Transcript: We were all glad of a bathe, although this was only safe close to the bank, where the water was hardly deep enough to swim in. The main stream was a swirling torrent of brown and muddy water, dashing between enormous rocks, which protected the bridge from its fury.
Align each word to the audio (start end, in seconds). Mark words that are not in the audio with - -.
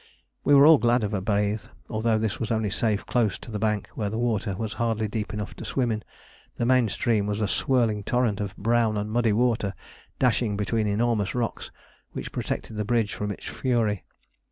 We 0.43 0.55
were 0.55 0.65
all 0.65 0.79
glad 0.79 1.03
of 1.03 1.13
a 1.13 1.21
bathe, 1.21 1.61
although 1.87 2.17
this 2.17 2.39
was 2.39 2.49
only 2.49 2.71
safe 2.71 3.05
close 3.05 3.37
to 3.37 3.51
the 3.51 3.59
bank, 3.59 3.87
where 3.93 4.09
the 4.09 4.17
water 4.17 4.55
was 4.55 4.73
hardly 4.81 5.07
deep 5.07 5.31
enough 5.31 5.53
to 5.57 5.63
swim 5.63 5.91
in. 5.91 6.03
The 6.55 6.65
main 6.65 6.89
stream 6.89 7.27
was 7.27 7.39
a 7.39 7.47
swirling 7.47 8.03
torrent 8.03 8.39
of 8.41 8.57
brown 8.57 8.97
and 8.97 9.11
muddy 9.11 9.31
water, 9.31 9.75
dashing 10.17 10.57
between 10.57 10.87
enormous 10.87 11.35
rocks, 11.35 11.69
which 12.13 12.31
protected 12.31 12.77
the 12.77 12.83
bridge 12.83 13.13
from 13.13 13.29
its 13.29 13.45
fury. 13.45 14.03